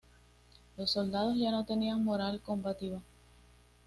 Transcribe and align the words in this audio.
Los 0.77 0.89
soldados 0.89 1.37
ya 1.37 1.51
no 1.51 1.63
tenían 1.63 2.03
moral 2.03 2.39
combativa. 2.41 3.03